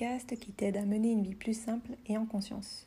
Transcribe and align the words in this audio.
qui 0.00 0.52
t'aide 0.52 0.78
à 0.78 0.86
mener 0.86 1.12
une 1.12 1.22
vie 1.22 1.34
plus 1.34 1.52
simple 1.52 1.90
et 2.06 2.16
en 2.16 2.24
conscience. 2.24 2.86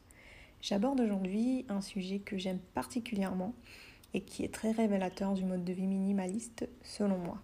J'aborde 0.61 0.99
aujourd'hui 0.99 1.63
un 1.69 1.81
sujet 1.81 2.17
que 2.17 2.39
j'aime 2.39 2.57
particulièrement 2.73 3.53
et 4.15 4.21
qui 4.21 4.43
est 4.43 4.51
très 4.51 4.71
révélateur 4.71 5.33
du 5.33 5.45
mode 5.45 5.63
de 5.63 5.73
vie 5.73 5.85
minimaliste 5.85 6.67
selon 6.81 7.19
moi. 7.19 7.39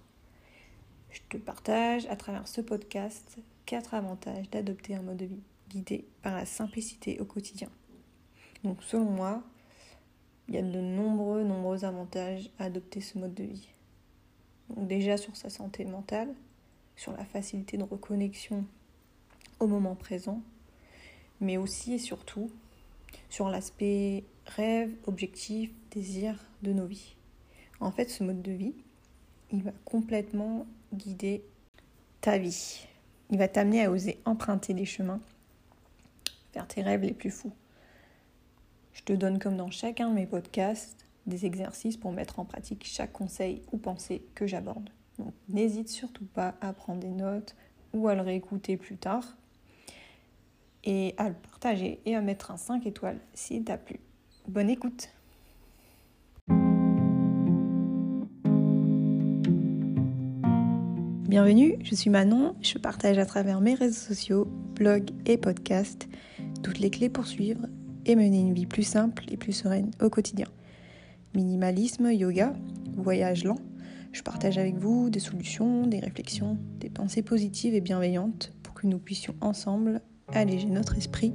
Je 1.11 1.19
te 1.29 1.37
partage 1.37 2.07
à 2.07 2.15
travers 2.15 2.47
ce 2.47 2.61
podcast 2.61 3.37
quatre 3.67 3.93
avantages 3.93 4.49
d'adopter 4.49 4.95
un 4.95 5.03
mode 5.03 5.17
de 5.17 5.25
vie 5.25 5.43
guidé 5.69 6.07
par 6.23 6.33
la 6.33 6.47
simplicité 6.47 7.19
au 7.19 7.25
quotidien. 7.25 7.69
Donc 8.63 8.81
selon 8.81 9.05
moi, 9.05 9.43
il 10.47 10.55
y 10.55 10.57
a 10.57 10.63
de 10.63 10.81
nombreux, 10.81 11.43
nombreux 11.43 11.85
avantages 11.85 12.49
à 12.57 12.65
adopter 12.65 13.01
ce 13.01 13.19
mode 13.19 13.35
de 13.35 13.43
vie. 13.43 13.69
Donc 14.69 14.87
déjà 14.87 15.15
sur 15.15 15.35
sa 15.35 15.51
santé 15.51 15.85
mentale, 15.85 16.33
sur 16.95 17.11
la 17.11 17.23
facilité 17.23 17.77
de 17.77 17.83
reconnexion 17.83 18.65
au 19.59 19.67
moment 19.67 19.95
présent, 19.95 20.41
mais 21.41 21.57
aussi 21.57 21.93
et 21.93 21.99
surtout 21.99 22.49
sur 23.29 23.49
l'aspect 23.49 24.23
rêve, 24.45 24.91
objectif, 25.05 25.71
désir 25.91 26.35
de 26.63 26.73
nos 26.73 26.85
vies. 26.85 27.15
En 27.79 27.91
fait, 27.91 28.09
ce 28.09 28.23
mode 28.23 28.41
de 28.41 28.51
vie, 28.51 28.75
il 29.51 29.63
va 29.63 29.71
complètement 29.85 30.65
guider 30.93 31.43
ta 32.21 32.37
vie. 32.37 32.87
Il 33.29 33.37
va 33.37 33.47
t'amener 33.47 33.85
à 33.85 33.91
oser 33.91 34.19
emprunter 34.25 34.73
les 34.73 34.85
chemins 34.85 35.21
vers 36.53 36.67
tes 36.67 36.81
rêves 36.81 37.01
les 37.01 37.13
plus 37.13 37.31
fous. 37.31 37.53
Je 38.93 39.03
te 39.03 39.13
donne 39.13 39.39
comme 39.39 39.55
dans 39.55 39.71
chacun 39.71 40.09
de 40.09 40.15
mes 40.15 40.25
podcasts 40.25 41.05
des 41.25 41.45
exercices 41.45 41.97
pour 41.97 42.11
mettre 42.11 42.39
en 42.39 42.45
pratique 42.45 42.85
chaque 42.85 43.13
conseil 43.13 43.61
ou 43.71 43.77
pensée 43.77 44.23
que 44.35 44.47
j'aborde. 44.47 44.89
Donc 45.19 45.33
n'hésite 45.47 45.89
surtout 45.89 46.25
pas 46.25 46.55
à 46.59 46.73
prendre 46.73 46.99
des 46.99 47.09
notes 47.09 47.55
ou 47.93 48.07
à 48.07 48.15
le 48.15 48.21
réécouter 48.21 48.77
plus 48.77 48.97
tard 48.97 49.37
et 50.83 51.13
à 51.17 51.29
le 51.29 51.35
partager 51.35 51.99
et 52.05 52.15
à 52.15 52.21
mettre 52.21 52.51
un 52.51 52.57
5 52.57 52.85
étoiles 52.85 53.19
s'il 53.33 53.63
t'a 53.63 53.77
plu. 53.77 53.99
Bonne 54.47 54.69
écoute 54.69 55.09
Bienvenue, 61.27 61.75
je 61.83 61.93
suis 61.93 62.09
Manon, 62.09 62.55
je 62.59 62.79
partage 62.79 63.19
à 63.19 63.25
travers 63.25 63.61
mes 63.61 63.75
réseaux 63.75 63.93
sociaux, 63.93 64.47
blogs 64.73 65.11
et 65.27 65.37
podcasts 65.37 66.07
toutes 66.63 66.79
les 66.79 66.89
clés 66.89 67.09
pour 67.09 67.27
suivre 67.27 67.67
et 68.05 68.15
mener 68.15 68.39
une 68.39 68.53
vie 68.53 68.65
plus 68.65 68.83
simple 68.83 69.25
et 69.29 69.37
plus 69.37 69.53
sereine 69.53 69.91
au 70.01 70.09
quotidien. 70.09 70.47
Minimalisme, 71.35 72.11
yoga, 72.11 72.53
voyage 72.97 73.43
lent, 73.43 73.59
je 74.11 74.23
partage 74.23 74.57
avec 74.57 74.75
vous 74.77 75.11
des 75.11 75.19
solutions, 75.19 75.85
des 75.85 75.99
réflexions, 75.99 76.57
des 76.79 76.89
pensées 76.89 77.21
positives 77.21 77.75
et 77.75 77.81
bienveillantes 77.81 78.51
pour 78.63 78.73
que 78.73 78.87
nous 78.87 78.97
puissions 78.97 79.35
ensemble 79.41 80.01
alléger 80.33 80.67
notre 80.67 80.97
esprit, 80.97 81.33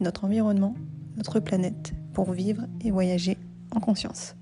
notre 0.00 0.24
environnement, 0.24 0.74
notre 1.16 1.40
planète 1.40 1.92
pour 2.14 2.32
vivre 2.32 2.62
et 2.80 2.90
voyager 2.90 3.36
en 3.72 3.80
conscience. 3.80 4.34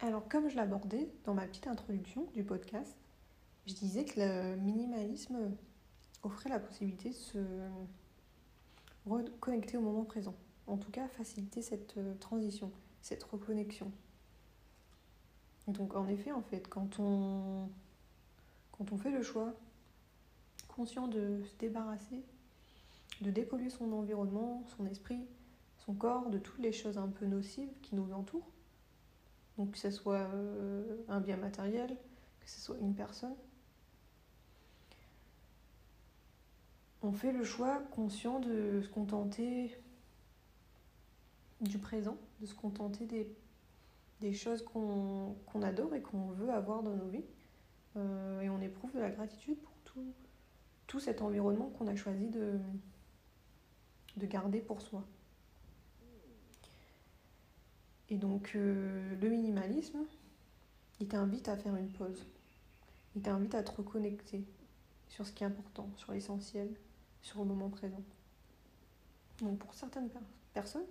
Alors 0.00 0.28
comme 0.28 0.48
je 0.48 0.56
l'abordais 0.56 1.08
dans 1.24 1.34
ma 1.34 1.46
petite 1.46 1.66
introduction 1.66 2.26
du 2.34 2.44
podcast, 2.44 2.96
je 3.66 3.74
disais 3.74 4.04
que 4.04 4.20
le 4.20 4.56
minimalisme 4.56 5.36
offrait 6.22 6.50
la 6.50 6.58
possibilité 6.58 7.10
de 7.10 7.14
se 7.14 7.38
reconnecter 9.06 9.76
au 9.76 9.80
moment 9.80 10.04
présent. 10.04 10.34
En 10.66 10.76
tout 10.76 10.90
cas, 10.90 11.08
faciliter 11.08 11.62
cette 11.62 11.96
euh, 11.96 12.14
transition, 12.20 12.70
cette 13.02 13.24
reconnexion. 13.24 13.90
Donc, 15.70 15.94
en 15.94 16.06
effet, 16.08 16.32
en 16.32 16.42
fait, 16.42 16.68
quand 16.68 16.98
on, 16.98 17.68
fait 18.98 19.10
le 19.10 19.22
choix 19.22 19.52
conscient 20.68 21.06
de 21.06 21.42
se 21.44 21.56
débarrasser, 21.58 22.22
de 23.20 23.30
dépolluer 23.30 23.70
son 23.70 23.92
environnement, 23.92 24.64
son 24.76 24.86
esprit, 24.86 25.20
son 25.78 25.94
corps, 25.94 26.28
de 26.30 26.38
toutes 26.38 26.58
les 26.58 26.72
choses 26.72 26.98
un 26.98 27.08
peu 27.08 27.26
nocives 27.26 27.70
qui 27.82 27.94
nous 27.94 28.12
entourent, 28.12 28.50
donc 29.58 29.72
que 29.72 29.78
ce 29.78 29.90
soit 29.90 30.28
euh, 30.34 30.96
un 31.08 31.20
bien 31.20 31.36
matériel, 31.36 31.96
que 32.40 32.50
ce 32.50 32.60
soit 32.60 32.76
une 32.80 32.94
personne, 32.94 33.34
on 37.02 37.12
fait 37.12 37.32
le 37.32 37.44
choix 37.44 37.78
conscient 37.92 38.40
de 38.40 38.80
se 38.82 38.88
contenter 38.88 39.78
du 41.60 41.78
présent, 41.78 42.16
de 42.40 42.46
se 42.46 42.54
contenter 42.54 43.06
des, 43.06 43.30
des 44.20 44.32
choses 44.32 44.62
qu'on 44.62 45.62
adore 45.62 45.94
et 45.94 46.02
qu'on 46.02 46.28
veut 46.28 46.50
avoir 46.50 46.82
dans 46.82 46.94
nos 46.94 47.08
vies. 47.08 47.24
Euh, 47.96 48.40
et 48.40 48.48
on 48.48 48.60
éprouve 48.60 48.92
de 48.92 49.00
la 49.00 49.10
gratitude 49.10 49.58
pour 49.58 49.72
tout, 50.86 51.00
cet 51.00 51.22
environnement 51.22 51.70
qu'on 51.78 51.86
a 51.86 51.94
choisi 51.94 52.28
de, 52.28 52.58
de 54.16 54.26
garder 54.26 54.60
pour 54.60 54.80
soi. 54.82 55.04
Et 58.08 58.16
donc 58.16 58.52
euh, 58.54 59.16
le 59.20 59.28
minimalisme, 59.28 60.00
il 60.98 61.06
t'invite 61.08 61.48
à 61.48 61.56
faire 61.56 61.76
une 61.76 61.90
pause. 61.90 62.26
Il 63.14 63.22
t'invite 63.22 63.54
à 63.54 63.62
te 63.62 63.70
reconnecter 63.70 64.44
sur 65.08 65.26
ce 65.26 65.32
qui 65.32 65.44
est 65.44 65.46
important, 65.46 65.88
sur 65.96 66.12
l'essentiel, 66.12 66.68
sur 67.22 67.40
le 67.40 67.46
moment 67.46 67.70
présent. 67.70 68.02
Donc 69.40 69.58
pour 69.58 69.72
certaines 69.74 70.10
personnes, 70.52 70.86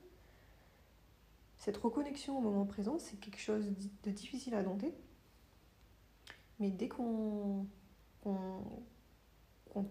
cette 1.59 1.77
reconnexion 1.77 2.37
au 2.37 2.41
moment 2.41 2.65
présent, 2.65 2.97
c'est 2.99 3.17
quelque 3.17 3.39
chose 3.39 3.65
de 4.03 4.11
difficile 4.11 4.55
à 4.55 4.63
dompter. 4.63 4.93
Mais 6.59 6.71
dès 6.71 6.87
qu'on 6.87 7.65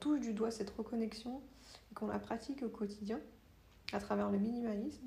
touche 0.00 0.20
du 0.20 0.32
doigt 0.32 0.50
cette 0.50 0.70
reconnexion 0.70 1.40
et 1.90 1.94
qu'on 1.94 2.06
la 2.06 2.18
pratique 2.18 2.62
au 2.62 2.68
quotidien, 2.68 3.20
à 3.92 4.00
travers 4.00 4.30
le 4.30 4.38
minimalisme, 4.38 5.06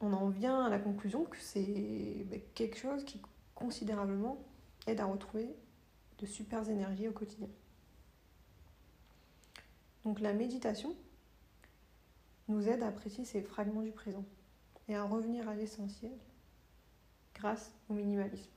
on 0.00 0.12
en 0.12 0.28
vient 0.28 0.64
à 0.64 0.68
la 0.68 0.78
conclusion 0.78 1.24
que 1.24 1.38
c'est 1.38 2.24
ben, 2.30 2.40
quelque 2.54 2.78
chose 2.78 3.04
qui 3.04 3.20
considérablement 3.54 4.42
aide 4.86 5.00
à 5.00 5.04
retrouver 5.04 5.48
de 6.18 6.26
super 6.26 6.68
énergies 6.68 7.08
au 7.08 7.12
quotidien. 7.12 7.48
Donc 10.04 10.20
la 10.20 10.32
méditation 10.32 10.96
nous 12.50 12.68
aide 12.68 12.82
à 12.82 12.88
apprécier 12.88 13.24
ces 13.24 13.42
fragments 13.42 13.82
du 13.82 13.92
présent 13.92 14.24
et 14.88 14.94
à 14.94 15.04
revenir 15.04 15.48
à 15.48 15.54
l'essentiel 15.54 16.12
grâce 17.34 17.72
au 17.88 17.94
minimalisme. 17.94 18.50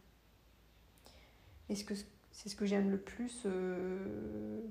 Et 1.70 1.76
c'est 1.76 2.50
ce 2.50 2.56
que 2.56 2.66
j'aime 2.66 2.90
le 2.90 3.00
plus 3.00 3.44
euh, 3.46 4.62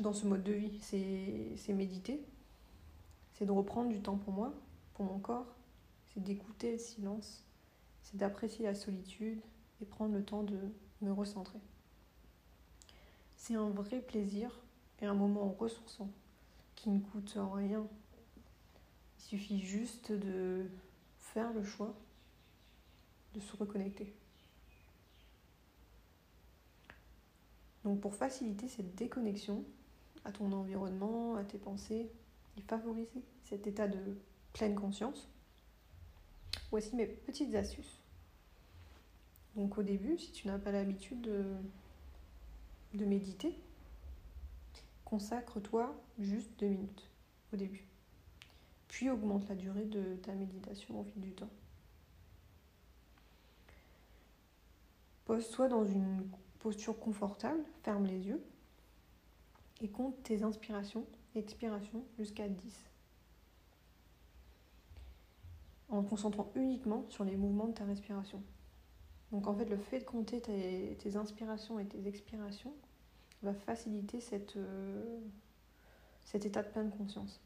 dans 0.00 0.12
ce 0.12 0.26
mode 0.26 0.42
de 0.42 0.52
vie, 0.52 0.78
c'est 0.80 1.72
méditer, 1.72 2.24
c'est 3.32 3.46
de 3.46 3.52
reprendre 3.52 3.88
du 3.88 4.00
temps 4.00 4.16
pour 4.16 4.32
moi, 4.32 4.52
pour 4.94 5.04
mon 5.04 5.18
corps, 5.18 5.54
c'est 6.12 6.22
d'écouter 6.22 6.72
le 6.72 6.78
silence, 6.78 7.44
c'est 8.02 8.16
d'apprécier 8.16 8.64
la 8.64 8.74
solitude 8.74 9.40
et 9.80 9.84
prendre 9.84 10.14
le 10.14 10.24
temps 10.24 10.42
de 10.42 10.58
me 11.00 11.12
recentrer. 11.12 11.58
C'est 13.36 13.54
un 13.54 13.70
vrai 13.70 14.00
plaisir 14.00 14.60
et 15.00 15.06
un 15.06 15.14
moment 15.14 15.54
ressourçant 15.58 16.10
qui 16.84 16.90
ne 16.90 17.00
coûte 17.00 17.38
rien. 17.54 17.86
Il 19.18 19.22
suffit 19.22 19.58
juste 19.58 20.12
de 20.12 20.66
faire 21.18 21.50
le 21.54 21.64
choix 21.64 21.94
de 23.32 23.40
se 23.40 23.56
reconnecter. 23.56 24.12
Donc 27.84 28.00
pour 28.00 28.14
faciliter 28.14 28.68
cette 28.68 28.94
déconnexion 28.96 29.64
à 30.26 30.32
ton 30.32 30.52
environnement, 30.52 31.36
à 31.36 31.44
tes 31.44 31.56
pensées, 31.56 32.10
et 32.58 32.60
favoriser 32.60 33.24
cet 33.44 33.66
état 33.66 33.88
de 33.88 34.18
pleine 34.52 34.74
conscience, 34.74 35.26
voici 36.70 36.94
mes 36.96 37.06
petites 37.06 37.54
astuces. 37.54 37.98
Donc 39.56 39.78
au 39.78 39.82
début, 39.82 40.18
si 40.18 40.32
tu 40.32 40.48
n'as 40.48 40.58
pas 40.58 40.70
l'habitude 40.70 41.22
de, 41.22 41.44
de 42.92 43.06
méditer, 43.06 43.58
consacre-toi 45.14 45.94
juste 46.18 46.50
deux 46.58 46.66
minutes 46.66 47.08
au 47.52 47.56
début. 47.56 47.86
Puis 48.88 49.08
augmente 49.10 49.48
la 49.48 49.54
durée 49.54 49.84
de 49.84 50.16
ta 50.16 50.32
méditation 50.32 51.00
au 51.00 51.04
fil 51.04 51.22
du 51.22 51.32
temps. 51.32 51.50
Pose-toi 55.24 55.68
dans 55.68 55.84
une 55.84 56.28
posture 56.58 56.98
confortable, 56.98 57.62
ferme 57.84 58.06
les 58.06 58.26
yeux 58.26 58.42
et 59.82 59.88
compte 59.88 60.20
tes 60.24 60.42
inspirations 60.42 61.06
et 61.36 61.38
expirations 61.38 62.02
jusqu'à 62.18 62.48
10. 62.48 62.90
En 65.90 66.02
concentrant 66.02 66.50
uniquement 66.56 67.04
sur 67.08 67.22
les 67.22 67.36
mouvements 67.36 67.68
de 67.68 67.74
ta 67.74 67.84
respiration. 67.84 68.42
Donc 69.30 69.46
en 69.46 69.54
fait, 69.54 69.66
le 69.66 69.76
fait 69.76 70.00
de 70.00 70.04
compter 70.04 70.40
tes 70.40 71.16
inspirations 71.16 71.78
et 71.78 71.86
tes 71.86 72.04
expirations 72.08 72.74
va 73.44 73.54
faciliter 73.54 74.18
euh, 74.56 75.20
cet 76.24 76.46
état 76.46 76.62
de 76.62 76.68
pleine 76.68 76.90
conscience. 76.90 77.40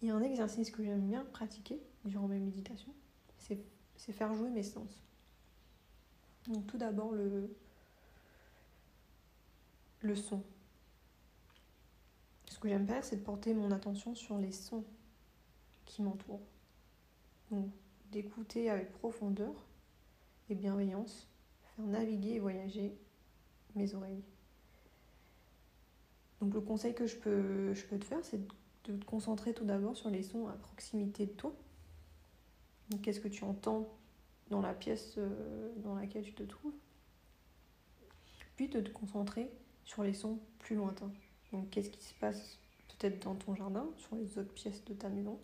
Il 0.00 0.08
y 0.08 0.10
a 0.10 0.14
un 0.14 0.22
exercice 0.22 0.70
que 0.70 0.84
j'aime 0.84 1.08
bien 1.08 1.24
pratiquer 1.24 1.80
durant 2.04 2.28
mes 2.28 2.38
méditations, 2.38 2.94
c'est 3.38 4.12
faire 4.12 4.32
jouer 4.34 4.48
mes 4.50 4.62
sens. 4.62 5.02
Donc 6.46 6.66
tout 6.66 6.78
d'abord 6.78 7.12
le, 7.12 7.54
le 10.00 10.14
son. 10.14 10.42
Ce 12.46 12.58
que 12.58 12.68
j'aime 12.68 12.86
faire, 12.86 13.04
c'est 13.04 13.16
de 13.16 13.22
porter 13.22 13.54
mon 13.54 13.70
attention 13.70 14.14
sur 14.14 14.38
les 14.38 14.52
sons 14.52 14.84
qui 15.84 16.02
m'entourent. 16.02 16.46
Donc 17.50 17.68
d'écouter 18.10 18.70
avec 18.70 18.92
profondeur 18.92 19.52
et 20.48 20.54
bienveillance, 20.54 21.28
naviguer 21.78 22.34
et 22.34 22.38
voyager 22.38 22.96
mes 23.74 23.94
oreilles. 23.94 24.22
Donc 26.40 26.54
le 26.54 26.60
conseil 26.60 26.94
que 26.94 27.06
je 27.06 27.16
peux, 27.16 27.74
je 27.74 27.84
peux 27.86 27.98
te 27.98 28.04
faire, 28.04 28.24
c'est 28.24 28.40
de 28.84 28.96
te 28.96 29.04
concentrer 29.04 29.52
tout 29.52 29.64
d'abord 29.64 29.96
sur 29.96 30.10
les 30.10 30.22
sons 30.22 30.46
à 30.48 30.52
proximité 30.52 31.26
de 31.26 31.32
toi. 31.32 31.52
Qu'est-ce 33.02 33.20
que 33.20 33.28
tu 33.28 33.44
entends 33.44 33.88
dans 34.50 34.62
la 34.62 34.72
pièce 34.72 35.14
euh, 35.18 35.72
dans 35.78 35.94
laquelle 35.94 36.22
tu 36.22 36.32
te 36.32 36.42
trouves? 36.42 36.74
Puis 38.56 38.68
de 38.68 38.80
te 38.80 38.90
concentrer 38.90 39.50
sur 39.84 40.02
les 40.02 40.14
sons 40.14 40.38
plus 40.58 40.76
lointains. 40.76 41.12
Donc 41.52 41.70
qu'est-ce 41.70 41.90
qui 41.90 42.02
se 42.02 42.14
passe 42.14 42.58
peut-être 42.88 43.22
dans 43.24 43.34
ton 43.34 43.54
jardin, 43.54 43.86
sur 43.96 44.16
les 44.16 44.38
autres 44.38 44.52
pièces 44.52 44.84
de 44.84 44.94
ta 44.94 45.08
maison? 45.08 45.38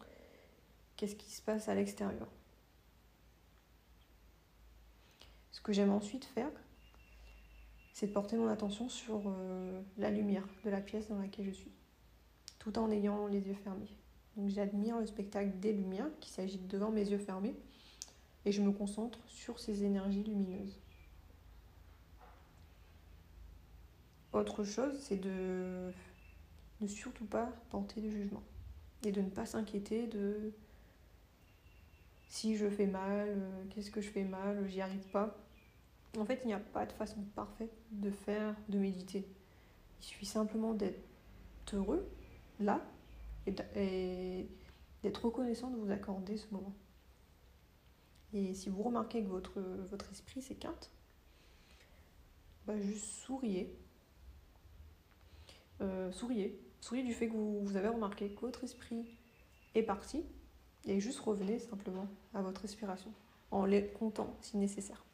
Qu'est-ce 0.96 1.16
qui 1.16 1.30
se 1.30 1.42
passe 1.42 1.68
à 1.68 1.74
l'extérieur? 1.74 2.28
Ce 5.54 5.60
que 5.60 5.72
j'aime 5.72 5.92
ensuite 5.92 6.24
faire, 6.24 6.50
c'est 7.92 8.08
de 8.08 8.12
porter 8.12 8.36
mon 8.36 8.48
attention 8.48 8.88
sur 8.88 9.22
euh, 9.28 9.80
la 9.96 10.10
lumière 10.10 10.44
de 10.64 10.68
la 10.68 10.80
pièce 10.80 11.08
dans 11.08 11.18
laquelle 11.18 11.46
je 11.46 11.52
suis, 11.52 11.70
tout 12.58 12.76
en 12.76 12.90
ayant 12.90 13.28
les 13.28 13.38
yeux 13.38 13.54
fermés. 13.54 13.96
Donc 14.36 14.48
j'admire 14.48 14.98
le 14.98 15.06
spectacle 15.06 15.52
des 15.60 15.72
lumières 15.72 16.10
qui 16.18 16.28
s'agit 16.30 16.58
devant 16.58 16.90
mes 16.90 17.08
yeux 17.08 17.18
fermés 17.18 17.54
et 18.44 18.50
je 18.50 18.62
me 18.62 18.72
concentre 18.72 19.20
sur 19.28 19.60
ces 19.60 19.84
énergies 19.84 20.24
lumineuses. 20.24 20.80
Autre 24.32 24.64
chose, 24.64 24.98
c'est 24.98 25.20
de 25.20 25.92
ne 26.80 26.88
surtout 26.88 27.26
pas 27.26 27.48
porter 27.70 28.00
de 28.00 28.10
jugement 28.10 28.42
et 29.04 29.12
de 29.12 29.20
ne 29.20 29.30
pas 29.30 29.46
s'inquiéter 29.46 30.08
de 30.08 30.52
si 32.26 32.56
je 32.56 32.68
fais 32.68 32.88
mal, 32.88 33.28
euh, 33.28 33.64
qu'est-ce 33.70 33.92
que 33.92 34.00
je 34.00 34.10
fais 34.10 34.24
mal, 34.24 34.68
j'y 34.68 34.80
arrive 34.80 35.06
pas. 35.12 35.43
En 36.18 36.24
fait, 36.24 36.40
il 36.44 36.48
n'y 36.48 36.54
a 36.54 36.60
pas 36.60 36.86
de 36.86 36.92
façon 36.92 37.22
parfaite 37.34 37.72
de 37.90 38.10
faire, 38.10 38.54
de 38.68 38.78
méditer. 38.78 39.26
Il 40.00 40.04
suffit 40.04 40.26
simplement 40.26 40.74
d'être 40.74 41.02
heureux, 41.72 42.08
là, 42.60 42.80
et 43.46 44.48
d'être 45.02 45.24
reconnaissant 45.24 45.70
de 45.70 45.76
vous 45.76 45.90
accorder 45.90 46.36
ce 46.36 46.46
moment. 46.52 46.72
Et 48.32 48.54
si 48.54 48.68
vous 48.68 48.82
remarquez 48.82 49.22
que 49.22 49.28
votre, 49.28 50.10
esprit 50.10 50.42
s'écarte, 50.42 50.90
bah 52.66 52.78
juste 52.80 53.04
souriez. 53.04 53.76
Euh, 55.80 56.10
souriez. 56.12 56.60
Souriez 56.80 57.02
du 57.02 57.14
fait 57.14 57.28
que 57.28 57.32
vous, 57.32 57.64
vous 57.64 57.76
avez 57.76 57.88
remarqué 57.88 58.30
que 58.30 58.40
votre 58.40 58.64
esprit 58.64 59.04
est 59.74 59.82
parti 59.82 60.24
et 60.84 61.00
juste 61.00 61.20
revenez 61.20 61.58
simplement 61.58 62.08
à 62.34 62.42
votre 62.42 62.62
respiration 62.62 63.12
en 63.50 63.64
les 63.64 63.88
comptant 63.88 64.36
si 64.40 64.56
nécessaire. 64.56 65.04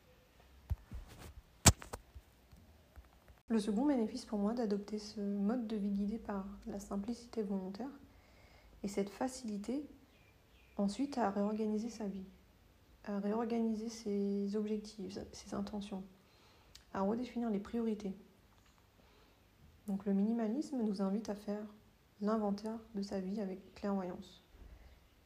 Le 3.51 3.59
second 3.59 3.85
bénéfice 3.85 4.27
pour 4.27 4.39
moi 4.39 4.55
d'adopter 4.55 5.01
ce 5.01 5.21
mode 5.21 5.67
de 5.67 5.75
vie 5.75 5.91
guidé 5.91 6.19
par 6.19 6.47
la 6.69 6.79
simplicité 6.79 7.43
volontaire 7.43 7.91
et 8.85 8.89
cette 8.89 9.11
facilité 9.11 9.85
ensuite 10.77 11.19
à 11.19 11.31
réorganiser 11.31 11.89
sa 11.89 12.07
vie, 12.07 12.29
à 13.07 13.19
réorganiser 13.19 13.89
ses 13.89 14.55
objectifs, 14.55 15.19
ses 15.33 15.55
intentions, 15.55 16.05
à 16.95 17.01
redéfinir 17.01 17.51
les 17.51 17.59
priorités. 17.59 18.15
Donc 19.89 20.07
le 20.07 20.15
minimalisme 20.15 20.81
nous 20.85 21.03
invite 21.03 21.29
à 21.29 21.35
faire 21.35 21.67
l'inventaire 22.21 22.79
de 22.95 23.03
sa 23.03 23.19
vie 23.19 23.41
avec 23.41 23.75
clairvoyance. 23.75 24.45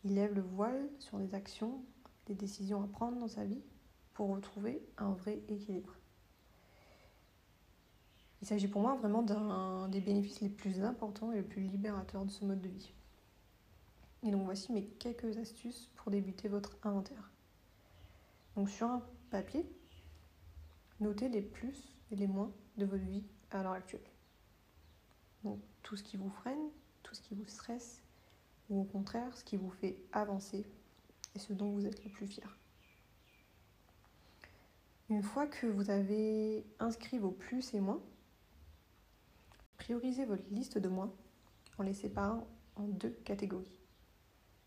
Il 0.03 0.15
lève 0.15 0.33
le 0.33 0.41
voile 0.41 0.89
sur 0.99 1.19
les 1.19 1.35
actions, 1.35 1.85
les 2.29 2.35
décisions 2.35 2.83
à 2.83 2.87
prendre 2.87 3.19
dans 3.19 3.29
sa 3.29 3.45
vie 3.45 3.63
pour 4.15 4.31
retrouver 4.31 4.83
un 4.97 5.13
vrai 5.13 5.43
équilibre. 5.51 5.95
Il 8.45 8.47
s'agit 8.47 8.69
pour 8.69 8.83
moi 8.83 8.95
vraiment 8.97 9.23
d'un 9.23 9.89
des 9.89 10.03
bénéfices 10.03 10.43
les 10.43 10.51
plus 10.51 10.83
importants 10.83 11.33
et 11.33 11.37
les 11.37 11.43
plus 11.43 11.63
libérateurs 11.63 12.27
de 12.27 12.31
ce 12.31 12.45
mode 12.45 12.61
de 12.61 12.69
vie. 12.69 12.93
Et 14.23 14.31
donc 14.31 14.45
voici 14.45 14.71
mes 14.71 14.85
quelques 14.85 15.39
astuces 15.39 15.91
pour 15.97 16.13
débuter 16.13 16.49
votre 16.49 16.77
inventaire. 16.83 17.31
Donc 18.55 18.69
sur 18.69 18.87
un 18.87 19.03
papier, 19.31 19.67
notez 21.01 21.31
les 21.31 21.41
plus 21.41 21.97
et 22.11 22.17
les 22.17 22.27
moins 22.27 22.53
de 22.77 22.85
votre 22.85 23.03
vie 23.05 23.25
à 23.51 23.63
l'heure 23.63 23.73
actuelle. 23.73 24.05
Donc 25.43 25.59
tout 25.83 25.97
ce 25.97 26.03
qui 26.03 26.19
vous 26.19 26.29
freine, 26.29 26.69
tout 27.03 27.15
ce 27.15 27.23
qui 27.23 27.35
vous 27.35 27.47
stresse, 27.47 28.03
ou 28.69 28.83
au 28.83 28.85
contraire 28.85 29.35
ce 29.39 29.43
qui 29.43 29.57
vous 29.57 29.71
fait 29.71 29.97
avancer 30.13 30.67
et 31.35 31.39
ce 31.39 31.55
dont 31.55 31.71
vous 31.71 31.87
êtes 31.87 32.05
le 32.05 32.11
plus 32.11 32.27
fier. 32.27 32.59
Une 35.09 35.23
fois 35.23 35.47
que 35.47 35.67
vous 35.67 35.89
avez 35.89 36.67
inscrit 36.79 37.19
vos 37.19 37.31
plus 37.31 37.73
et 37.73 37.81
moins, 37.81 38.03
Priorisez 39.77 40.25
votre 40.25 40.49
liste 40.51 40.79
de 40.79 40.89
moins 40.89 41.13
en 41.79 41.83
les 41.83 41.95
séparant 41.95 42.47
en 42.77 42.85
deux 42.85 43.17
catégories, 43.25 43.81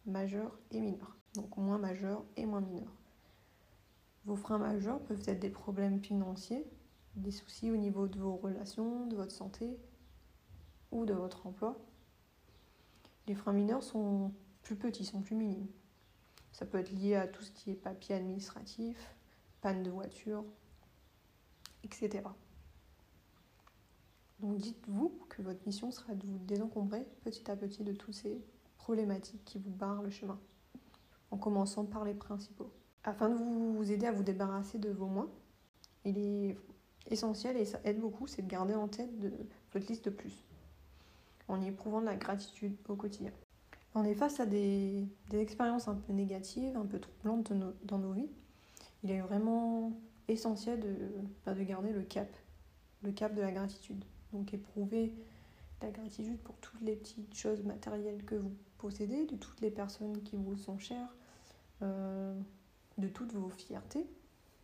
majeur 0.05 0.57
et 0.71 0.79
mineur. 0.79 1.15
Donc 1.35 1.55
moins 1.57 1.77
majeur 1.77 2.23
et 2.35 2.45
moins 2.45 2.61
mineur. 2.61 2.91
Vos 4.25 4.35
freins 4.35 4.57
majeurs 4.57 4.99
peuvent 5.01 5.23
être 5.27 5.39
des 5.39 5.49
problèmes 5.49 6.01
financiers, 6.01 6.65
des 7.15 7.31
soucis 7.31 7.71
au 7.71 7.77
niveau 7.77 8.07
de 8.07 8.19
vos 8.19 8.35
relations, 8.35 9.07
de 9.07 9.15
votre 9.15 9.31
santé 9.31 9.77
ou 10.91 11.05
de 11.05 11.13
votre 11.13 11.47
emploi. 11.47 11.77
Les 13.27 13.35
freins 13.35 13.53
mineurs 13.53 13.83
sont 13.83 14.31
plus 14.63 14.75
petits, 14.75 15.05
sont 15.05 15.21
plus 15.21 15.35
minimes. 15.35 15.67
Ça 16.51 16.65
peut 16.65 16.79
être 16.79 16.91
lié 16.91 17.15
à 17.15 17.27
tout 17.27 17.43
ce 17.43 17.51
qui 17.51 17.71
est 17.71 17.75
papier 17.75 18.15
administratif, 18.15 19.15
panne 19.61 19.83
de 19.83 19.91
voiture, 19.91 20.43
etc. 21.83 22.23
Donc 24.39 24.57
dites-vous 24.57 25.19
que 25.29 25.41
votre 25.41 25.65
mission 25.65 25.89
sera 25.91 26.13
de 26.13 26.25
vous 26.25 26.37
désencombrer 26.39 27.07
petit 27.23 27.49
à 27.49 27.55
petit 27.55 27.83
de 27.83 27.93
toutes 27.93 28.13
ces 28.13 28.39
problématiques 28.77 29.43
qui 29.45 29.57
vous 29.57 29.71
barrent 29.71 30.03
le 30.03 30.11
chemin, 30.11 30.39
en 31.31 31.37
commençant 31.37 31.85
par 31.85 32.05
les 32.05 32.13
principaux. 32.13 32.71
Afin 33.03 33.29
de 33.29 33.35
vous 33.35 33.91
aider 33.91 34.05
à 34.05 34.11
vous 34.11 34.23
débarrasser 34.23 34.77
de 34.77 34.89
vos 34.89 35.07
moins, 35.07 35.29
il 36.05 36.17
est 36.17 36.57
essentiel 37.09 37.57
et 37.57 37.65
ça 37.65 37.79
aide 37.83 37.99
beaucoup, 37.99 38.27
c'est 38.27 38.43
de 38.43 38.47
garder 38.47 38.75
en 38.75 38.87
tête 38.87 39.09
votre 39.73 39.87
liste 39.87 40.05
de 40.05 40.09
plus, 40.11 40.45
en 41.47 41.59
y 41.61 41.67
éprouvant 41.67 42.01
de 42.01 42.05
la 42.05 42.15
gratitude 42.15 42.75
au 42.87 42.95
quotidien. 42.95 43.31
On 43.95 44.03
est 44.03 44.13
face 44.13 44.39
à 44.39 44.45
des, 44.45 45.07
expériences 45.31 45.87
un 45.87 45.95
peu 45.95 46.13
négatives, 46.13 46.77
un 46.77 46.85
peu 46.85 46.99
troublantes 46.99 47.51
dans 47.83 47.97
nos 47.97 48.11
vies. 48.11 48.29
Il 49.03 49.11
est 49.11 49.21
vraiment 49.21 49.91
essentiel 50.27 50.79
de, 50.79 50.95
bah, 51.45 51.53
de 51.53 51.63
garder 51.63 51.91
le 51.91 52.03
cap, 52.03 52.29
le 53.01 53.11
cap 53.11 53.33
de 53.33 53.41
la 53.41 53.51
gratitude. 53.51 54.03
Donc 54.33 54.53
éprouver 54.53 55.13
la 55.81 55.89
gratitude 55.89 56.39
pour 56.39 56.55
toutes 56.57 56.81
les 56.81 56.95
petites 56.95 57.33
choses 57.35 57.63
matérielles 57.63 58.23
que 58.25 58.35
vous 58.35 58.51
possédez, 58.77 59.25
de 59.25 59.35
toutes 59.35 59.61
les 59.61 59.71
personnes 59.71 60.21
qui 60.23 60.35
vous 60.35 60.55
sont 60.55 60.77
chères, 60.77 61.15
euh, 61.81 62.39
de 62.97 63.07
toutes 63.07 63.33
vos 63.33 63.49
fiertés 63.49 64.07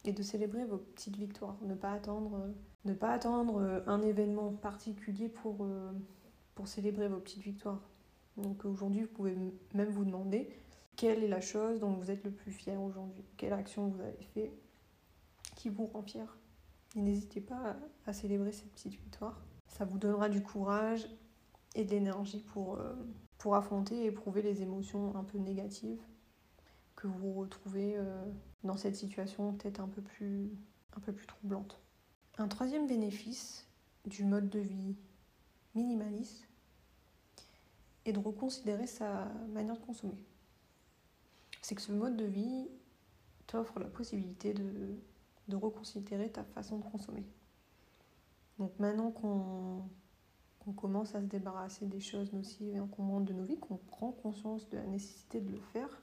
et 0.05 0.11
de 0.11 0.23
célébrer 0.23 0.65
vos 0.65 0.77
petites 0.77 1.15
victoires. 1.15 1.57
Ne 1.63 1.75
pas 1.75 1.91
attendre, 1.91 2.49
ne 2.85 2.93
pas 2.93 3.11
attendre 3.11 3.83
un 3.87 4.01
événement 4.01 4.51
particulier 4.51 5.29
pour, 5.29 5.57
euh, 5.61 5.91
pour 6.55 6.67
célébrer 6.67 7.07
vos 7.07 7.19
petites 7.19 7.43
victoires. 7.43 7.81
Donc 8.37 8.65
aujourd'hui, 8.65 9.01
vous 9.01 9.07
pouvez 9.07 9.37
même 9.73 9.89
vous 9.89 10.05
demander 10.05 10.49
quelle 10.95 11.23
est 11.23 11.27
la 11.27 11.41
chose 11.41 11.79
dont 11.79 11.91
vous 11.91 12.11
êtes 12.11 12.23
le 12.23 12.31
plus 12.31 12.51
fier 12.51 12.81
aujourd'hui, 12.81 13.23
quelle 13.37 13.53
action 13.53 13.87
vous 13.87 14.01
avez 14.01 14.21
fait 14.33 14.51
qui 15.55 15.69
vous 15.69 15.85
rend 15.85 16.01
fier. 16.01 16.37
Et 16.95 17.01
n'hésitez 17.01 17.41
pas 17.41 17.75
à 18.05 18.13
célébrer 18.13 18.51
cette 18.51 18.71
petite 18.71 18.93
victoire. 18.93 19.39
Ça 19.73 19.85
vous 19.85 19.97
donnera 19.97 20.29
du 20.29 20.43
courage 20.43 21.07
et 21.73 21.83
de 21.83 21.89
l'énergie 21.89 22.39
pour, 22.53 22.75
euh, 22.75 22.93
pour 23.39 23.55
affronter 23.55 24.03
et 24.03 24.05
éprouver 24.05 24.43
les 24.43 24.61
émotions 24.61 25.15
un 25.15 25.23
peu 25.23 25.39
négatives 25.39 26.01
que 26.95 27.07
vous 27.07 27.33
retrouvez 27.33 27.97
euh, 27.97 28.23
dans 28.63 28.77
cette 28.77 28.95
situation 28.95 29.53
peut-être 29.53 29.79
un, 29.79 29.87
peu 29.87 30.03
plus, 30.03 30.51
un 30.95 30.99
peu 30.99 31.11
plus 31.11 31.25
troublante. 31.25 31.81
Un 32.37 32.47
troisième 32.47 32.85
bénéfice 32.85 33.67
du 34.05 34.23
mode 34.23 34.47
de 34.49 34.59
vie 34.59 34.95
minimaliste 35.73 36.47
est 38.05 38.13
de 38.13 38.19
reconsidérer 38.19 38.85
sa 38.85 39.25
manière 39.53 39.75
de 39.75 39.81
consommer. 39.81 40.23
C'est 41.63 41.73
que 41.73 41.81
ce 41.81 41.91
mode 41.91 42.15
de 42.15 42.25
vie 42.25 42.67
t'offre 43.47 43.79
la 43.79 43.87
possibilité 43.87 44.53
de, 44.53 44.99
de 45.47 45.55
reconsidérer 45.55 46.29
ta 46.31 46.43
façon 46.43 46.77
de 46.77 46.83
consommer. 46.83 47.25
Donc 48.59 48.77
maintenant 48.79 49.11
qu'on 49.11 49.83
qu'on 50.63 50.71
commence 50.71 51.13
à 51.13 51.21
se 51.21 51.25
débarrasser 51.25 51.85
des 51.87 51.99
choses 51.99 52.31
nocives 52.31 52.73
et 52.73 52.79
encombrantes 52.79 53.25
de 53.25 53.33
nos 53.33 53.43
vies, 53.43 53.57
qu'on 53.57 53.75
prend 53.75 54.11
conscience 54.11 54.69
de 54.69 54.77
la 54.77 54.85
nécessité 54.85 55.41
de 55.41 55.51
le 55.51 55.59
faire, 55.59 56.01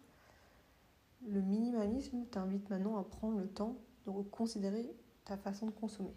le 1.27 1.41
minimalisme 1.41 2.27
t'invite 2.27 2.69
maintenant 2.71 2.99
à 2.99 3.05
prendre 3.05 3.39
le 3.39 3.49
temps 3.49 3.77
de 4.05 4.11
reconsidérer 4.11 4.95
ta 5.25 5.37
façon 5.37 5.67
de 5.67 5.71
consommer. 5.71 6.15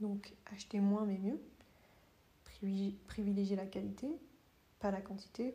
Donc 0.00 0.34
acheter 0.52 0.80
moins 0.80 1.04
mais 1.04 1.18
mieux, 1.18 1.40
privilégier 3.06 3.56
la 3.56 3.66
qualité, 3.66 4.08
pas 4.78 4.90
la 4.90 5.00
quantité. 5.00 5.54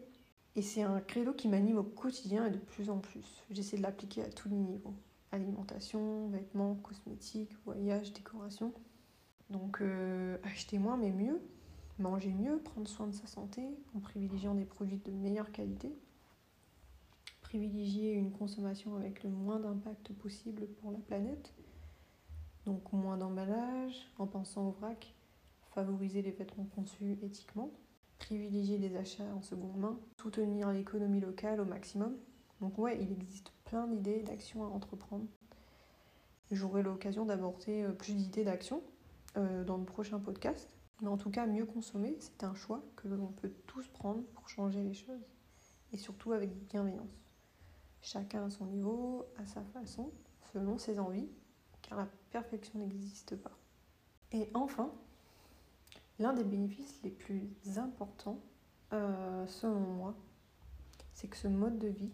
Et 0.56 0.62
c'est 0.62 0.82
un 0.82 1.00
credo 1.00 1.34
qui 1.34 1.48
m'anime 1.48 1.78
au 1.78 1.84
quotidien 1.84 2.46
et 2.46 2.52
de 2.52 2.58
plus 2.58 2.90
en 2.90 3.00
plus. 3.00 3.44
J'essaie 3.52 3.78
de 3.78 3.82
l'appliquer 3.82 4.24
à 4.24 4.30
tous 4.30 4.50
les 4.50 4.58
niveaux. 4.58 4.94
Alimentation, 5.32 6.28
vêtements, 6.30 6.76
cosmétiques, 6.76 7.56
voyages, 7.66 8.12
décoration. 8.14 8.74
Donc 9.50 9.82
euh, 9.82 10.38
acheter 10.44 10.78
moins 10.78 10.98
mais 10.98 11.12
mieux, 11.12 11.42
manger 12.00 12.32
mieux, 12.32 12.58
prendre 12.60 12.88
soin 12.88 13.08
de 13.08 13.14
sa 13.14 13.28
santé 13.28 13.62
en 13.96 14.00
privilégiant 14.00 14.56
des 14.56 14.66
produits 14.66 14.98
de 14.98 15.12
meilleure 15.12 15.52
qualité. 15.52 15.94
Privilégier 17.42 18.14
une 18.14 18.32
consommation 18.32 18.96
avec 18.96 19.24
le 19.24 19.30
moins 19.30 19.60
d'impact 19.60 20.14
possible 20.14 20.68
pour 20.82 20.92
la 20.92 21.00
planète. 21.00 21.54
Donc 22.66 22.94
moins 22.94 23.18
d'emballage, 23.18 23.96
en 24.18 24.28
pensant 24.28 24.68
au 24.68 24.72
vrac, 24.72 25.14
favoriser 25.74 26.22
les 26.22 26.32
vêtements 26.32 26.68
conçus 26.76 27.18
éthiquement, 27.22 27.72
privilégier 28.20 28.78
les 28.78 28.96
achats 28.96 29.34
en 29.36 29.42
seconde 29.42 29.78
main, 29.78 30.00
soutenir 30.22 30.72
l'économie 30.72 31.20
locale 31.20 31.60
au 31.60 31.66
maximum. 31.66 32.16
Donc 32.62 32.78
ouais, 32.78 33.02
il 33.02 33.12
existe 33.12 33.52
plein 33.72 33.88
d'idées, 33.88 34.22
d'actions 34.22 34.66
à 34.66 34.68
entreprendre. 34.68 35.26
J'aurai 36.52 36.84
l'occasion 36.84 37.24
d'aborder 37.24 37.84
euh, 37.84 37.94
plus 37.94 38.14
d'idées 38.14 38.44
d'actions 38.44 38.84
euh, 39.38 39.64
dans 39.64 39.78
le 39.78 39.86
prochain 39.86 40.20
podcast. 40.20 40.70
Mais 41.02 41.08
en 41.08 41.16
tout 41.16 41.32
cas, 41.32 41.48
mieux 41.48 41.66
consommer, 41.66 42.18
c'est 42.20 42.44
un 42.44 42.54
choix 42.54 42.84
que 42.98 43.08
l'on 43.08 43.28
peut 43.28 43.54
tous 43.68 43.88
prendre 43.88 44.24
pour 44.34 44.50
changer 44.50 44.84
les 44.84 44.94
choses. 44.94 45.26
Et 45.94 45.98
surtout 45.98 46.34
avec 46.34 46.54
bienveillance. 46.68 47.24
Chacun 48.02 48.46
à 48.46 48.50
son 48.50 48.66
niveau, 48.66 49.26
à 49.38 49.46
sa 49.46 49.64
façon, 49.64 50.12
selon 50.52 50.78
ses 50.78 51.00
envies, 51.00 51.30
car 51.82 51.98
la 51.98 52.10
perfection 52.30 52.78
n'existe 52.78 53.38
pas. 53.38 53.58
Et 54.34 54.50
enfin, 54.54 54.92
L'un 56.22 56.34
des 56.34 56.44
bénéfices 56.44 57.00
les 57.04 57.10
plus 57.10 57.50
importants, 57.78 58.40
euh, 58.94 59.48
selon 59.48 59.80
moi, 59.80 60.16
c'est 61.14 61.28
que 61.28 61.36
ce 61.36 61.48
mode 61.48 61.80
de 61.80 61.88
vie 61.88 62.12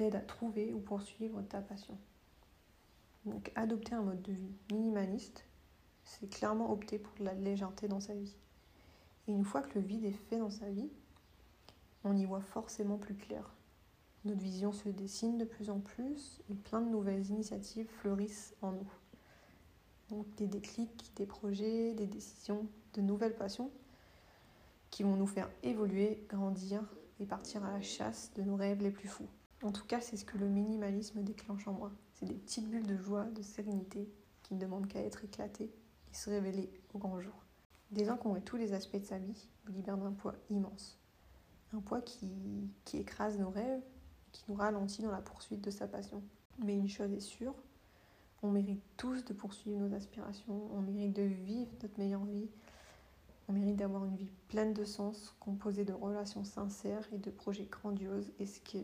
t'aide 0.00 0.16
à 0.16 0.20
trouver 0.20 0.72
ou 0.72 0.78
poursuivre 0.78 1.42
ta 1.42 1.60
passion. 1.60 1.98
Donc 3.26 3.52
adopter 3.54 3.94
un 3.94 4.00
mode 4.00 4.22
de 4.22 4.32
vie 4.32 4.54
minimaliste, 4.72 5.44
c'est 6.04 6.26
clairement 6.30 6.72
opter 6.72 6.98
pour 6.98 7.12
de 7.18 7.24
la 7.24 7.34
légèreté 7.34 7.86
dans 7.86 8.00
sa 8.00 8.14
vie. 8.14 8.34
Et 9.28 9.32
une 9.32 9.44
fois 9.44 9.60
que 9.60 9.78
le 9.78 9.84
vide 9.84 10.06
est 10.06 10.12
fait 10.30 10.38
dans 10.38 10.48
sa 10.48 10.70
vie, 10.70 10.88
on 12.02 12.16
y 12.16 12.24
voit 12.24 12.40
forcément 12.40 12.96
plus 12.96 13.14
clair. 13.14 13.52
Notre 14.24 14.40
vision 14.40 14.72
se 14.72 14.88
dessine 14.88 15.36
de 15.36 15.44
plus 15.44 15.68
en 15.68 15.80
plus 15.80 16.40
et 16.48 16.54
plein 16.54 16.80
de 16.80 16.88
nouvelles 16.88 17.26
initiatives 17.26 17.88
fleurissent 17.98 18.54
en 18.62 18.72
nous. 18.72 18.90
Donc 20.08 20.34
des 20.36 20.46
déclics, 20.46 21.12
des 21.16 21.26
projets, 21.26 21.92
des 21.92 22.06
décisions, 22.06 22.66
de 22.94 23.02
nouvelles 23.02 23.36
passions 23.36 23.70
qui 24.88 25.02
vont 25.02 25.16
nous 25.16 25.26
faire 25.26 25.50
évoluer, 25.62 26.24
grandir 26.30 26.82
et 27.20 27.26
partir 27.26 27.66
à 27.66 27.72
la 27.72 27.82
chasse 27.82 28.32
de 28.34 28.42
nos 28.42 28.56
rêves 28.56 28.80
les 28.80 28.90
plus 28.90 29.06
fous. 29.06 29.28
En 29.62 29.72
tout 29.72 29.84
cas, 29.84 30.00
c'est 30.00 30.16
ce 30.16 30.24
que 30.24 30.38
le 30.38 30.48
minimalisme 30.48 31.22
déclenche 31.22 31.68
en 31.68 31.72
moi. 31.72 31.92
C'est 32.14 32.26
des 32.26 32.34
petites 32.34 32.68
bulles 32.68 32.86
de 32.86 32.96
joie, 32.96 33.24
de 33.24 33.42
sérénité 33.42 34.08
qui 34.42 34.54
ne 34.54 34.60
demandent 34.60 34.88
qu'à 34.88 35.00
être 35.00 35.24
éclatées 35.24 35.70
et 36.10 36.14
se 36.14 36.30
révéler 36.30 36.72
au 36.94 36.98
grand 36.98 37.20
jour. 37.20 37.44
Désencombrer 37.90 38.40
tous 38.40 38.56
les 38.56 38.72
aspects 38.72 38.96
de 38.96 39.04
sa 39.04 39.18
vie 39.18 39.48
nous 39.66 39.72
libère 39.72 39.98
d'un 39.98 40.12
poids 40.12 40.34
immense. 40.48 40.98
Un 41.72 41.80
poids 41.80 42.00
qui, 42.00 42.70
qui 42.84 42.96
écrase 42.96 43.38
nos 43.38 43.50
rêves, 43.50 43.82
qui 44.32 44.44
nous 44.48 44.54
ralentit 44.54 45.02
dans 45.02 45.10
la 45.10 45.20
poursuite 45.20 45.60
de 45.60 45.70
sa 45.70 45.86
passion. 45.86 46.22
Mais 46.64 46.74
une 46.74 46.88
chose 46.88 47.12
est 47.12 47.20
sûre, 47.20 47.54
on 48.42 48.50
mérite 48.50 48.82
tous 48.96 49.24
de 49.24 49.34
poursuivre 49.34 49.78
nos 49.78 49.94
aspirations, 49.94 50.70
on 50.72 50.80
mérite 50.80 51.14
de 51.14 51.22
vivre 51.22 51.70
notre 51.82 51.98
meilleure 51.98 52.24
vie, 52.24 52.48
on 53.48 53.52
mérite 53.52 53.76
d'avoir 53.76 54.04
une 54.04 54.16
vie 54.16 54.30
pleine 54.48 54.72
de 54.72 54.84
sens, 54.84 55.34
composée 55.40 55.84
de 55.84 55.92
relations 55.92 56.44
sincères 56.44 57.06
et 57.12 57.18
de 57.18 57.30
projets 57.30 57.66
grandioses. 57.66 58.32
Et, 58.38 58.46
ce 58.46 58.60
qui 58.60 58.78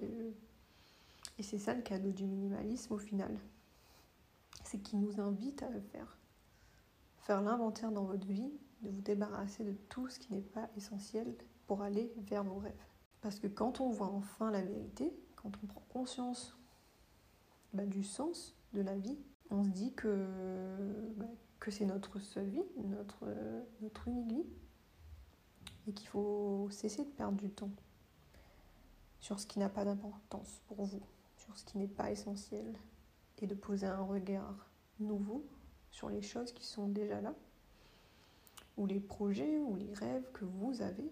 et 1.38 1.42
c'est 1.42 1.58
ça 1.58 1.74
le 1.74 1.82
cadeau 1.82 2.10
du 2.10 2.26
minimalisme 2.26 2.94
au 2.94 2.98
final. 2.98 3.38
C'est 4.64 4.78
qu'il 4.78 5.00
nous 5.00 5.20
invite 5.20 5.62
à 5.62 5.70
le 5.70 5.80
faire. 5.80 6.18
Faire 7.18 7.42
l'inventaire 7.42 7.92
dans 7.92 8.04
votre 8.04 8.26
vie, 8.26 8.52
de 8.82 8.90
vous 8.90 9.00
débarrasser 9.00 9.64
de 9.64 9.72
tout 9.88 10.08
ce 10.08 10.18
qui 10.18 10.32
n'est 10.32 10.40
pas 10.40 10.68
essentiel 10.76 11.34
pour 11.66 11.82
aller 11.82 12.12
vers 12.18 12.44
vos 12.44 12.58
rêves. 12.58 12.72
Parce 13.20 13.38
que 13.38 13.46
quand 13.46 13.80
on 13.80 13.90
voit 13.90 14.08
enfin 14.08 14.50
la 14.50 14.62
vérité, 14.62 15.12
quand 15.34 15.50
on 15.62 15.66
prend 15.66 15.84
conscience 15.88 16.56
bah, 17.72 17.86
du 17.86 18.04
sens 18.04 18.54
de 18.72 18.80
la 18.80 18.96
vie, 18.96 19.18
on 19.50 19.64
se 19.64 19.70
dit 19.70 19.92
que, 19.94 20.26
bah, 21.16 21.26
que 21.58 21.70
c'est 21.70 21.86
notre 21.86 22.18
seule 22.20 22.48
vie, 22.48 22.64
notre, 22.76 23.26
notre 23.80 24.08
unique 24.08 24.28
vie, 24.28 24.44
et 25.88 25.92
qu'il 25.92 26.08
faut 26.08 26.68
cesser 26.70 27.04
de 27.04 27.10
perdre 27.10 27.38
du 27.38 27.50
temps 27.50 27.70
sur 29.20 29.40
ce 29.40 29.46
qui 29.46 29.58
n'a 29.58 29.68
pas 29.68 29.84
d'importance 29.84 30.60
pour 30.68 30.84
vous, 30.84 31.02
sur 31.46 31.56
ce 31.56 31.64
qui 31.64 31.78
n'est 31.78 31.88
pas 31.88 32.10
essentiel, 32.10 32.76
et 33.38 33.46
de 33.46 33.54
poser 33.54 33.86
un 33.86 34.02
regard 34.02 34.68
nouveau 34.98 35.46
sur 35.90 36.08
les 36.08 36.22
choses 36.22 36.52
qui 36.52 36.64
sont 36.64 36.88
déjà 36.88 37.20
là, 37.20 37.34
ou 38.76 38.86
les 38.86 39.00
projets 39.00 39.58
ou 39.58 39.76
les 39.76 39.92
rêves 39.94 40.30
que 40.32 40.44
vous 40.44 40.82
avez 40.82 41.10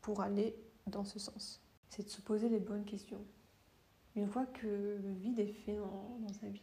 pour 0.00 0.22
aller 0.22 0.56
dans 0.86 1.04
ce 1.04 1.18
sens. 1.18 1.60
C'est 1.90 2.04
de 2.04 2.08
se 2.08 2.20
poser 2.20 2.48
les 2.48 2.60
bonnes 2.60 2.84
questions. 2.84 3.24
Une 4.16 4.28
fois 4.28 4.46
que 4.46 4.66
le 4.66 5.12
vide 5.12 5.38
est 5.38 5.52
fait 5.52 5.76
dans, 5.76 6.32
sa 6.40 6.48
vie, 6.48 6.62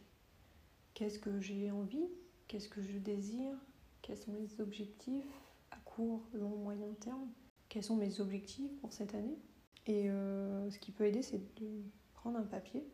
qu'est-ce 0.94 1.18
que 1.18 1.40
j'ai 1.40 1.70
envie 1.70 2.08
Qu'est-ce 2.48 2.68
que 2.68 2.80
je 2.80 2.98
désire 2.98 3.56
Quels 4.02 4.18
sont 4.18 4.32
les 4.34 4.60
objectifs 4.60 5.24
à 5.72 5.76
court, 5.84 6.22
long, 6.32 6.56
moyen 6.56 6.92
terme 7.00 7.28
Quels 7.68 7.82
sont 7.82 7.96
mes 7.96 8.20
objectifs 8.20 8.70
pour 8.80 8.92
cette 8.92 9.14
année 9.14 9.38
Et 9.86 10.08
euh, 10.10 10.70
ce 10.70 10.78
qui 10.78 10.92
peut 10.92 11.04
aider, 11.04 11.22
c'est 11.22 11.38
de 11.60 11.82
prendre 12.26 12.40
un 12.40 12.50
papier, 12.50 12.84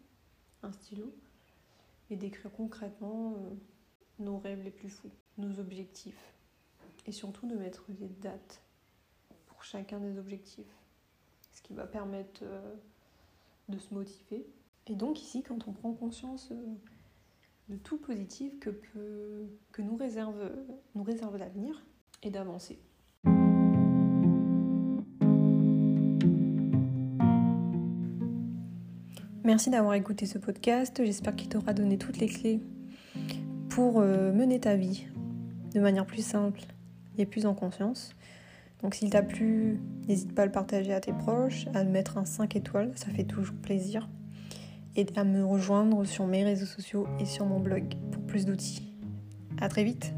un 0.63 0.73
stylo, 0.73 1.11
et 2.11 2.17
d'écrire 2.17 2.53
concrètement 2.53 3.33
euh, 3.39 3.55
nos 4.19 4.37
rêves 4.37 4.63
les 4.63 4.71
plus 4.71 4.91
fous, 4.91 5.11
nos 5.39 5.59
objectifs. 5.59 6.35
Et 7.07 7.13
surtout 7.13 7.47
de 7.47 7.57
mettre 7.57 7.91
des 7.93 8.09
dates 8.09 8.61
pour 9.47 9.65
chacun 9.65 10.01
des 10.01 10.19
objectifs. 10.19 10.77
Ce 11.55 11.63
qui 11.63 11.73
va 11.73 11.87
permettre 11.87 12.43
euh, 12.43 12.75
de 13.71 13.79
se 13.79 13.95
motiver. 13.95 14.47
Et 14.87 14.97
donc 14.97 15.19
ici, 15.23 15.43
quand 15.43 15.67
on 15.67 15.73
prend 15.73 15.95
conscience 15.95 16.53
de 17.71 17.77
tout 17.79 17.97
positif 17.97 18.61
que, 18.61 18.69
peut, 18.69 19.47
que 19.73 19.81
nous, 19.81 19.97
réserve, 19.97 20.53
nous 20.95 21.05
réserve 21.05 21.39
l'avenir 21.39 21.83
et 22.23 22.29
d'avancer. 22.29 22.79
Merci 29.45 29.71
d'avoir 29.71 29.95
écouté 29.95 30.27
ce 30.27 30.39
podcast. 30.39 31.03
J'espère 31.05 31.35
qu'il 31.35 31.49
t'aura 31.49 31.73
donné 31.73 31.99
toutes 31.99 32.19
les 32.19 32.29
clés 32.29 32.61
pour 33.71 33.99
euh, 33.99 34.33
mener 34.33 34.61
ta 34.61 34.77
vie 34.77 35.07
de 35.75 35.81
manière 35.81 36.07
plus 36.07 36.25
simple 36.25 36.61
et 37.19 37.27
plus 37.27 37.45
en 37.45 37.53
conscience. 37.53 38.15
Donc 38.83 38.95
s'il 38.95 39.11
t'a 39.11 39.23
plu, 39.23 39.81
n'hésite 40.07 40.33
pas 40.33 40.43
à 40.43 40.47
le 40.47 40.53
partager 40.53 40.95
à 40.95 41.01
tes 41.01 41.13
proches, 41.13 41.67
à 41.75 41.83
mettre 41.83 42.19
un 42.19 42.25
5 42.25 42.55
étoiles, 42.55 42.93
ça 42.95 43.11
fait 43.11 43.25
toujours 43.25 43.57
plaisir 43.57 44.09
et 44.95 45.07
à 45.17 45.25
me 45.25 45.45
rejoindre 45.45 46.05
sur 46.05 46.27
mes 46.29 46.45
réseaux 46.45 46.67
sociaux 46.67 47.09
et 47.19 47.25
sur 47.25 47.45
mon 47.45 47.59
blog 47.59 47.97
pour 48.13 48.23
plus 48.23 48.47
d'outils. 48.47 48.93
À 49.61 49.69
très 49.69 49.83
vite 49.83 50.13